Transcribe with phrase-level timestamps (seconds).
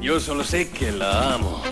[0.00, 1.62] Yo solo sé que la amo.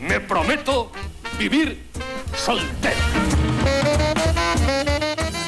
[0.00, 0.90] Me prometo
[1.38, 1.90] vivir
[2.36, 2.96] soltero.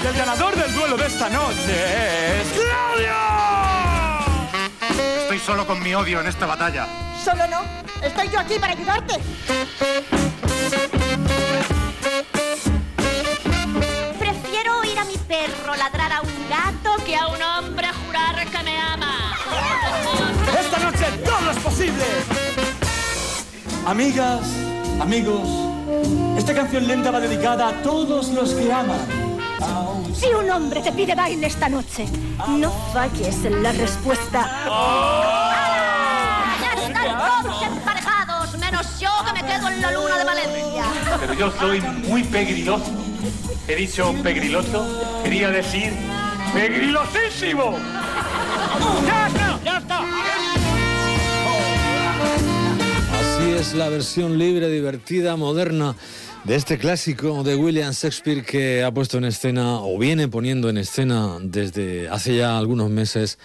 [0.03, 2.49] Y el ganador del duelo de esta noche es...
[2.53, 3.15] ¡Claudio!
[5.23, 6.87] Estoy solo con mi odio en esta batalla.
[7.25, 7.61] Solo no.
[8.03, 9.15] Estoy yo aquí para ayudarte.
[23.87, 24.41] Amigas,
[25.01, 25.49] amigos,
[26.37, 29.01] esta canción lenta va dedicada a todos los que aman.
[30.15, 32.07] Si un hombre te pide baile esta noche,
[32.49, 34.49] no falles en la respuesta.
[36.61, 40.85] Ya están todos emparejados, menos yo que me quedo en la luna de Valencia.
[41.19, 42.93] Pero yo soy muy pegriloso.
[43.67, 44.87] He dicho pegriloso,
[45.25, 45.93] quería decir
[46.53, 47.77] pegrilosísimo.
[49.07, 49.59] ¡Ya está!
[49.65, 50.01] ¡Ya está!
[53.61, 55.95] Es la versión libre, divertida, moderna
[56.45, 60.79] de este clásico de William Shakespeare que ha puesto en escena o viene poniendo en
[60.79, 63.39] escena desde hace ya algunos meses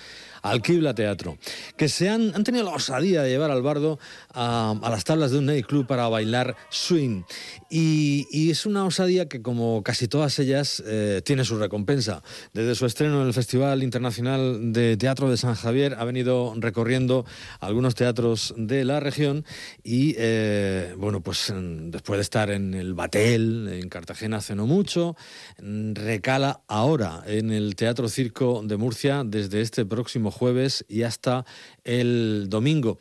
[0.51, 1.38] Alquibla Teatro,
[1.77, 3.99] que se han, han tenido la osadía de llevar al bardo
[4.33, 7.23] a, las tablas de un nightclub para bailar swing.
[7.69, 12.21] Y, es una osadía que, como casi todas ellas, eh, tiene su recompensa.
[12.53, 17.25] Desde su estreno en el Festival Internacional de Teatro de San Javier, ha venido recorriendo
[17.59, 19.45] algunos teatros de la región
[19.83, 25.16] y, eh, bueno, pues después de estar en el Batel, en Cartagena hace no mucho,
[25.57, 31.45] en- recala ahora en el Teatro Circo de Murcia desde este próximo jueves y hasta
[31.83, 33.00] el domingo.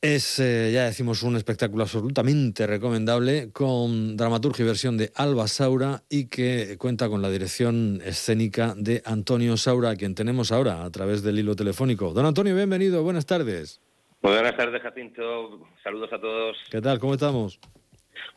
[0.00, 6.04] Es, eh, ya decimos, un espectáculo absolutamente recomendable con dramaturgia y versión de Alba Saura
[6.08, 10.90] y que cuenta con la dirección escénica de Antonio Saura, a quien tenemos ahora a
[10.90, 12.12] través del hilo telefónico.
[12.12, 13.80] Don Antonio, bienvenido, buenas tardes.
[14.22, 15.66] Buenas tardes, Jacinto.
[15.82, 16.56] Saludos a todos.
[16.70, 17.00] ¿Qué tal?
[17.00, 17.58] ¿Cómo estamos?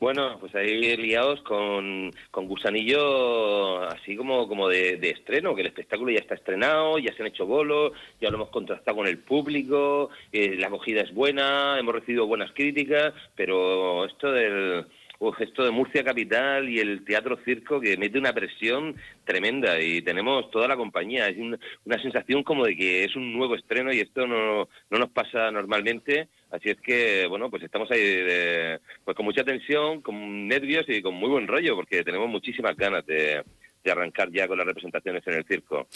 [0.01, 5.67] Bueno, pues ahí liados con, con gusanillo así como, como de, de estreno, que el
[5.67, 9.19] espectáculo ya está estrenado, ya se han hecho bolos, ya lo hemos contrastado con el
[9.19, 14.87] público, eh, la acogida es buena, hemos recibido buenas críticas, pero esto del...
[15.21, 20.01] uf, esto de Murcia Capital y el Teatro Circo que mete una presión tremenda y
[20.01, 21.27] tenemos toda la compañía.
[21.27, 24.97] Es un- una sensación como de que es un nuevo estreno y esto no, no
[24.97, 26.27] nos pasa normalmente.
[26.49, 31.03] Así es que, bueno, pues estamos ahí de- pues con mucha tensión, con nervios y
[31.03, 33.43] con muy buen rollo porque tenemos muchísimas ganas de,
[33.83, 35.87] de arrancar ya con las representaciones en el circo.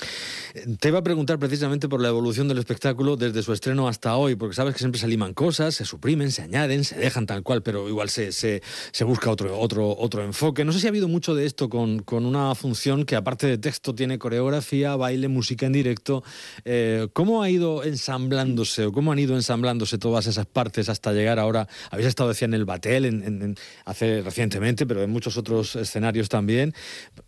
[0.80, 4.36] Te iba a preguntar precisamente por la evolución del espectáculo desde su estreno hasta hoy,
[4.36, 7.62] porque sabes que siempre se liman cosas, se suprimen, se añaden, se dejan tal cual,
[7.62, 8.62] pero igual se, se,
[9.04, 10.66] busca otro, otro, otro enfoque.
[10.66, 13.58] No sé si ha habido mucho de esto con, con una función que aparte de
[13.58, 16.24] texto tiene coreografía, baile, música en directo.
[16.64, 21.38] Eh, ¿Cómo ha ido ensamblándose o cómo han ido ensamblándose todas esas partes hasta llegar
[21.40, 21.68] ahora?
[21.92, 26.74] Habéis estado, decía, en el Batel en- hace recientemente, pero en muchos otros escenarios también.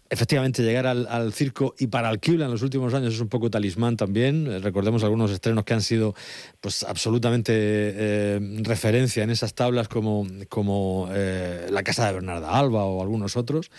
[0.09, 3.97] Efectivamente, llegar al, circo y para Alquibla en los últimos años es un poco talismán
[3.97, 4.47] también.
[4.47, 6.16] Eh, Recordemos algunos estrenos que han sido
[6.62, 12.85] pues absolutamente eh, referencia en esas tablas como, como eh, La Casa de Bernarda Alba
[12.85, 13.69] o algunos otros.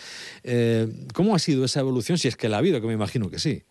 [1.15, 2.19] ¿Cómo ha sido esa evolución?
[2.19, 3.65] Si es que la ha habido, que me imagino que sí.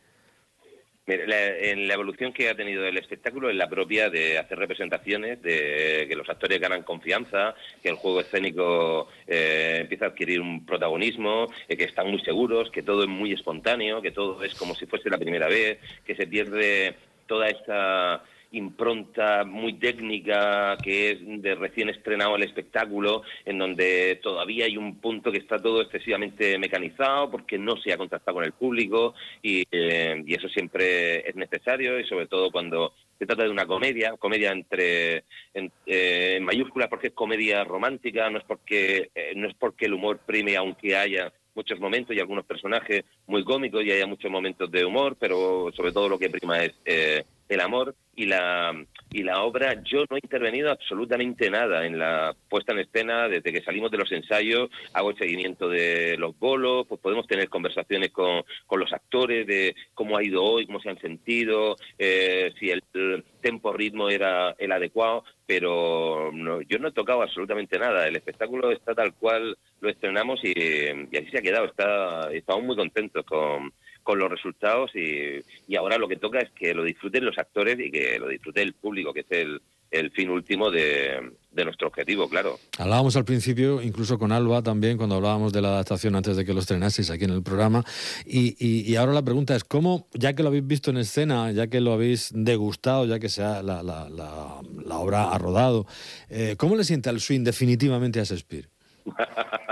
[1.07, 4.59] Mire, la, en la evolución que ha tenido el espectáculo es la propia de hacer
[4.59, 10.41] representaciones, de que los actores ganan confianza, que el juego escénico eh, empieza a adquirir
[10.41, 14.53] un protagonismo, eh, que están muy seguros, que todo es muy espontáneo, que todo es
[14.55, 18.21] como si fuese la primera vez, que se pierde toda esa
[18.51, 24.99] impronta muy técnica que es de recién estrenado el espectáculo, en donde todavía hay un
[24.99, 29.63] punto que está todo excesivamente mecanizado porque no se ha contactado con el público y,
[29.71, 34.15] eh, y eso siempre es necesario y sobre todo cuando se trata de una comedia,
[34.17, 39.55] comedia entre en, eh, mayúsculas porque es comedia romántica, no es porque eh, no es
[39.55, 44.05] porque el humor prime aunque haya muchos momentos y algunos personajes muy cómicos y haya
[44.05, 48.25] muchos momentos de humor, pero sobre todo lo que prima es eh, el amor y
[48.25, 48.73] la
[49.11, 53.53] y la obra yo no he intervenido absolutamente nada en la puesta en escena desde
[53.53, 58.11] que salimos de los ensayos hago el seguimiento de los bolos pues podemos tener conversaciones
[58.11, 62.69] con, con los actores de cómo ha ido hoy cómo se han sentido eh, si
[62.69, 68.05] el, el tempo ritmo era el adecuado pero no, yo no he tocado absolutamente nada.
[68.05, 72.65] El espectáculo está tal cual lo estrenamos y, y así se ha quedado está estamos
[72.65, 73.71] muy contentos con
[74.07, 77.77] con los resultados y, y ahora lo que toca es que lo disfruten los actores
[77.77, 79.61] y que lo disfrute el público, que es el,
[79.91, 82.57] el fin último de, de nuestro objetivo, claro.
[82.77, 86.53] Hablábamos al principio, incluso con Alba también, cuando hablábamos de la adaptación antes de que
[86.53, 87.83] lo estrenaseis aquí en el programa.
[88.25, 91.67] Y, y, ahora la pregunta es, ¿cómo, ya que lo habéis visto en escena, ya
[91.67, 95.85] que lo habéis degustado, ya que sea la, la, la, obra ha rodado,
[96.29, 98.69] eh, ¿cómo le siente al swing definitivamente a Shakespeare?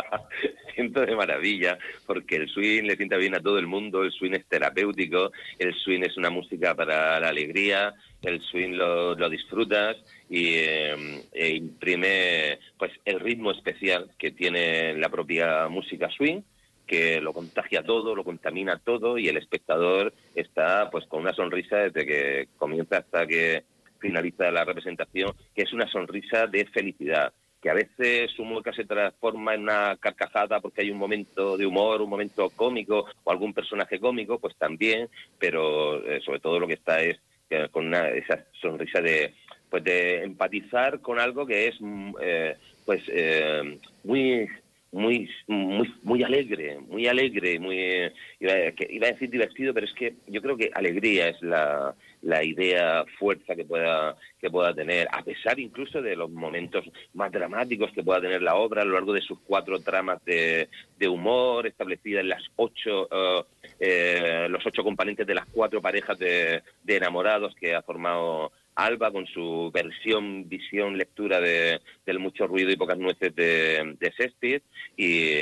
[0.75, 4.33] siento de maravilla, porque el swing le sienta bien a todo el mundo, el swing
[4.33, 9.97] es terapéutico, el swing es una música para la alegría, el swing lo, disfrutas
[10.29, 16.41] y eh, e imprime pues el ritmo especial que tiene la propia música swing
[16.85, 21.77] que lo contagia todo, lo contamina todo y el espectador está pues con una sonrisa
[21.77, 23.63] desde que comienza hasta que
[23.99, 27.33] finaliza la representación, que es una sonrisa de felicidad
[27.65, 31.65] que a veces su mueca se transforma en una carcajada porque hay un momento de
[31.65, 35.09] humor, un momento cómico o algún personaje cómico, pues también,
[35.39, 37.17] pero eh, sobre todo lo que está es
[37.49, 39.33] eh, con esa sonrisa de
[39.67, 43.01] pues de empatizar con algo que es mm, eh, pues
[44.03, 44.47] muy
[44.91, 47.77] muy muy muy alegre, muy alegre, muy
[48.41, 48.53] iba,
[48.89, 51.95] iba, a decir divertido, pero es que yo creo que alegría es la
[52.25, 56.83] la idea, fuerza que pueda, que pueda tener, a pesar incluso de los momentos
[57.13, 60.67] más dramáticos que pueda tener la obra a lo largo de sus cuatro tramas de,
[60.97, 63.43] de humor establecidas en las ocho, eh,
[63.79, 69.11] eh, los ocho componentes de las cuatro parejas de, de enamorados que ha formado Alba
[69.11, 74.61] con su versión, visión, lectura de, del mucho ruido y pocas nueces de, de Shakespeare
[74.97, 75.39] y,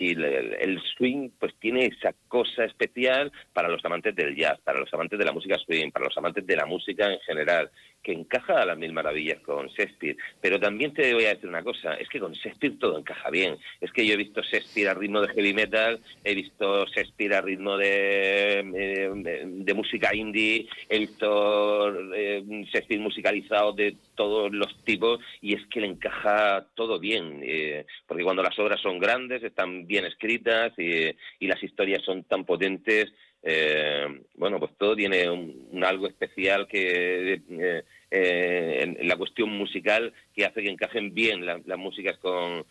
[0.00, 5.18] el, swing pues tiene esa cosa especial para los amantes del jazz, para los amantes
[5.18, 7.70] de la música swing, para los amantes de la música en general,
[8.02, 10.16] que encaja a las mil maravillas con Shakespeare.
[10.40, 13.58] Pero también te voy a decir una cosa, es que con Shakespeare todo encaja bien.
[13.80, 17.42] Es que yo he visto Shakespeare a ritmo de heavy metal, he visto Shakespeare a
[17.42, 22.42] ritmo de, eh, de, música indie, he visto eh,
[22.72, 28.24] Shakespeare musicalizado de todos los tipos y es que le encaja todo bien, eh, porque
[28.24, 31.14] cuando las obras son grandes, están bien escritas y,
[31.46, 37.82] las historias son tan potentes, eh, bueno, pues todo tiene un, algo especial que eh,
[38.10, 42.64] en, la cuestión musical que hace que encajen bien las músicas con,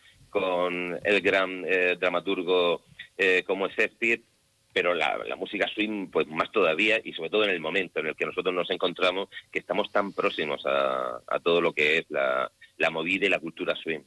[1.04, 1.66] el gran
[2.00, 2.84] dramaturgo
[3.46, 4.22] como es Shakespeare
[4.72, 8.16] pero la, música swing pues más todavía y sobre todo en el momento en el
[8.16, 12.90] que nosotros nos encontramos que estamos tan próximos a todo lo que es la, la
[12.90, 14.00] movida y la cultura swing.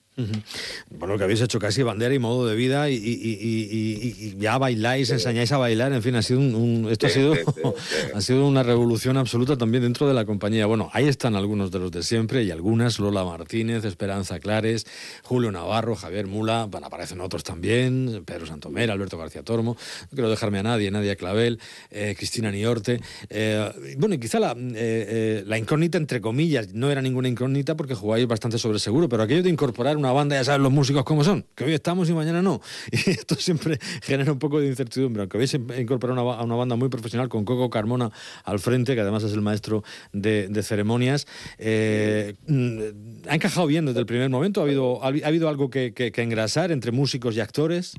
[0.91, 5.59] Bueno, que habéis hecho casi bandera y modo de vida y, ya bailáis, enseñáis a
[5.59, 7.35] bailar, en fin, ha sido un, esto ha sido
[8.15, 10.65] ha sido una revolución absoluta también dentro de la compañía.
[10.67, 14.87] Bueno, ahí están algunos de los de siempre y algunas, Lola Martínez, Esperanza Clares,
[15.23, 20.31] Julio Navarro, Javier Mula, bueno, aparecen otros también, Pedro Santomera, Alberto García Tormo, no quiero
[20.31, 21.61] dejarme a nadie, Nadia Clavel,
[21.91, 23.01] eh, Cristina Niorte.
[23.29, 27.95] Eh, bueno, y quizá la, eh, la incógnita, entre comillas, no era ninguna incógnita porque
[27.95, 31.25] jugáis bastante sobre seguro, pero aquello de incorporar una banda, ya saben los músicos cómo
[31.25, 32.61] son, que hoy estamos y mañana no.
[32.93, 36.89] Y esto siempre genera un poco de incertidumbre, aunque habéis incorporado a una banda muy
[36.89, 38.11] profesional con Coco Carmona
[38.45, 39.83] al frente, que además es el maestro
[40.13, 41.27] de, ceremonias.
[41.59, 44.61] Eh, mm, ¿Ha encajado bien desde el primer momento?
[44.61, 47.95] ¿Ha habido, ha, habido algo que, que engrasar entre músicos y actores?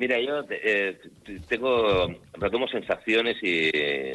[0.00, 0.98] Mira, yo eh,
[1.46, 3.70] tengo, retomo sensaciones y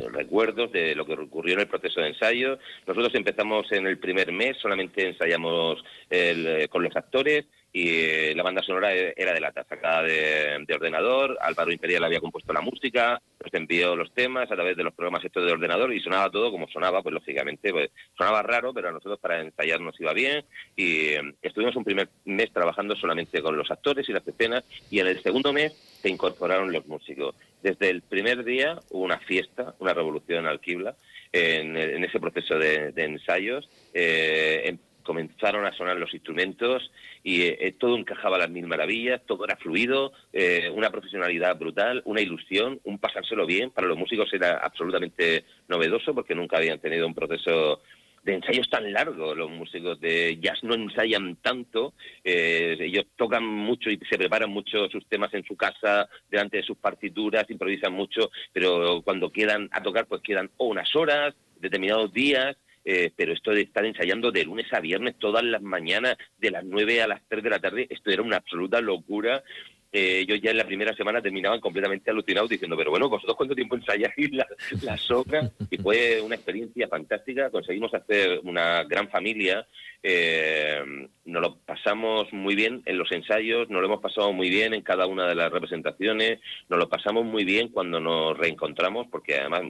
[0.07, 2.57] recuerdos de lo que ocurrió en el proceso de ensayo.
[2.87, 7.45] Nosotros empezamos en el primer mes, solamente ensayamos eh, con los actores
[7.75, 11.37] y eh, la banda sonora e-, era de lata, sacada de, de, ordenador.
[11.41, 15.25] Álvaro Imperial había compuesto la música, nos envió los temas a través de los programas
[15.25, 18.91] estos de ordenador y sonaba todo como sonaba, pues lógicamente pues, sonaba raro, pero a
[18.93, 20.45] nosotros para ensayar nos iba bien
[20.77, 24.99] y eh, estuvimos un primer mes trabajando solamente con los actores y las escenas y
[24.99, 27.35] en el segundo mes se incorporaron los músicos.
[27.61, 30.95] Desde el primer día hubo una fiesta, una revolución alquibla
[31.29, 33.69] en, en ese proceso de, ensayos.
[33.93, 36.91] Eh, comenzaron a sonar los instrumentos
[37.23, 41.57] y eh, eh, todo encajaba a las mil maravillas, todo era fluido, eh, una profesionalidad
[41.57, 43.71] brutal, una ilusión, un pasárselo bien.
[43.71, 47.81] Para los músicos era absolutamente novedoso porque nunca habían tenido un proceso
[48.23, 49.35] de ensayos tan largo.
[49.35, 51.93] Los músicos de jazz no ensayan tanto,
[52.23, 56.77] ellos tocan mucho y se preparan mucho sus temas en su casa, delante de sus
[56.77, 63.11] partituras, improvisan mucho, pero cuando quedan a tocar, pues quedan unas horas, determinados días, eh,
[63.15, 67.01] pero esto de estar ensayando de lunes a viernes todas las mañanas, de las 9
[67.01, 69.43] a las 3 de la tarde, esto era una absoluta locura.
[69.97, 73.55] Eh, yo ya en la primera semana terminaba completamente alucinado diciendo, pero bueno, ¿vosotros cuánto
[73.55, 75.53] tiempo ensayáis las la obras?
[75.71, 79.65] Y fue una experiencia fantástica, conseguimos hacer una gran familia,
[80.03, 80.83] eh,
[81.23, 84.81] nos lo pasamos muy bien en los ensayos, nos lo hemos pasado muy bien en
[84.81, 89.61] cada una de las representaciones, nos lo pasamos muy bien cuando nos reencontramos, porque además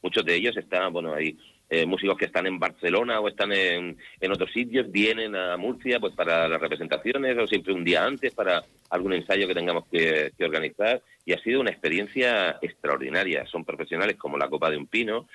[0.00, 1.36] muchos de ellos estaban, bueno, ahí
[1.68, 5.98] eh, músicos que están en Barcelona o están en, en otros sitios vienen a Murcia
[5.98, 10.32] pues para las representaciones o siempre un día antes para algún ensayo que tengamos que,
[10.40, 13.46] organizar y ha sido una experiencia extraordinaria.
[13.46, 15.26] Son profesionales como la copa de un pino,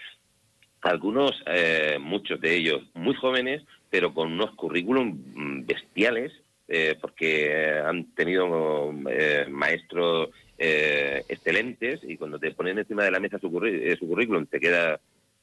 [0.82, 6.32] algunos, eh, muchos de ellos muy jóvenes, pero con unos currículum mm, bestiales,
[6.68, 13.20] eh, porque han tenido eh, maestros eh, excelentes y cuando te ponen encima de la
[13.20, 14.98] mesa su, su currículum te queda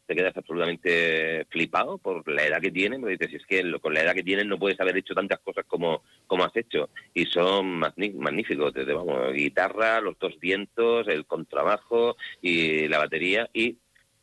[0.09, 4.01] te quedas absolutamente flipado por la edad que tienen, porque dices, es que con la
[4.01, 6.89] edad que tienen no puedes haber hecho tantas cosas como, como has hecho.
[7.13, 13.51] Y son magní- magníficos, desde, vamos, guitarra, los dos vientos, el contrabajo y la batería
[13.53, 13.77] y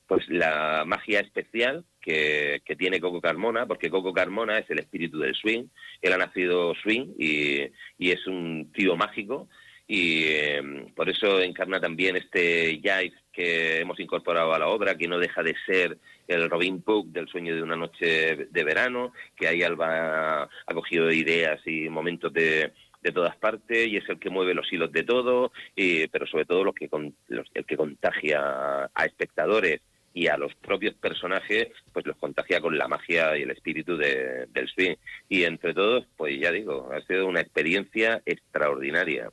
[0.08, 5.20] pues la magia especial que, que tiene Coco Carmona, porque Coco Carmona es el espíritu
[5.20, 5.66] del swing,
[6.02, 7.62] él ha nacido swing y,
[8.00, 9.50] y es un tío mágico
[9.88, 10.62] y eh,
[10.96, 15.44] por eso encarna también este jive que hemos incorporado a la obra, que no deja
[15.44, 20.44] de ser el Robin Hood del sueño de una noche de verano, que ahí Alba
[20.44, 22.72] ha cogido ideas y momentos de,
[23.04, 26.46] de todas partes y es el que mueve los hilos de todo, y, pero sobre
[26.46, 26.90] todo los que
[27.28, 29.82] los- el que contagia a espectadores
[30.16, 34.48] y a los propios personajes, pues los contagia con la magia y el espíritu de-
[34.48, 34.96] del swing.
[35.28, 39.30] Y entre todos, pues ya digo, ha sido una experiencia extraordinaria.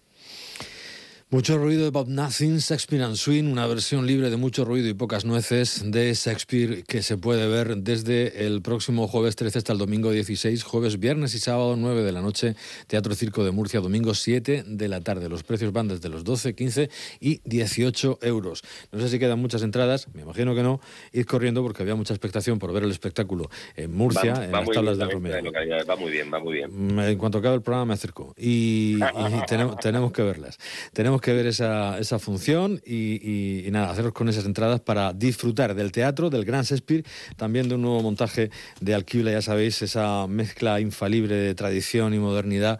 [1.32, 4.92] Mucho ruido de Bob Nothing, Shakespeare and Swing, una versión libre de mucho ruido y
[4.92, 9.78] pocas nueces de Shakespeare que se puede ver desde el próximo jueves 13 hasta el
[9.78, 12.54] domingo 16, jueves, viernes y sábado 9 de la noche,
[12.86, 15.30] Teatro Circo de Murcia, domingo 7 de la tarde.
[15.30, 18.60] Los precios van desde los 12, 15 y 18 euros.
[18.92, 20.82] No sé si quedan muchas entradas, me imagino que no.
[21.14, 24.60] Id corriendo porque había mucha expectación por ver el espectáculo en Murcia, Va- en va
[24.60, 25.52] las tablas bien de Romero.
[25.88, 26.70] Va muy bien, va muy bien.
[26.94, 30.58] Mm, En cuanto acabe el programa me acerco y, y tenemos, tenemos que verlas.
[30.92, 35.74] Tenemos que ver esa, esa función y, y- nada, haceros con esas entradas para disfrutar
[35.74, 37.04] del teatro, del Gran Shakespeare,
[37.36, 38.50] también de un nuevo montaje
[38.80, 42.78] de Alquibla, ya sabéis, esa mezcla infalible de tradición y modernidad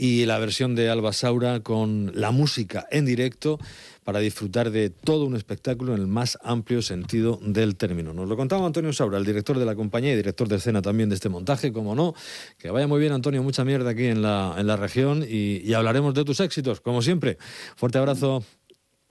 [0.00, 3.58] y la versión de Alba Saura con la música en directo
[4.02, 8.14] para disfrutar de todo un espectáculo en el más amplio sentido del término.
[8.14, 11.10] Nos lo contaba Antonio Saura, el director de la compañía y director de escena también
[11.10, 12.14] de este montaje, como no.
[12.58, 15.74] Que vaya muy bien, Antonio, mucha mierda aquí en la, en la región y, y
[15.74, 17.36] hablaremos de tus éxitos, como siempre.
[17.76, 18.42] Fuerte abrazo,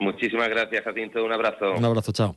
[0.00, 1.22] Muchísimas gracias, Jacinto.
[1.22, 1.74] Un abrazo.
[1.76, 2.28] un abrazo, chao.